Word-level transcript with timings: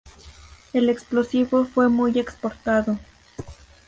El 0.73 0.89
explosivo 0.89 1.63
fue 1.63 1.87
muy 1.87 2.17
exportado. 2.17 2.97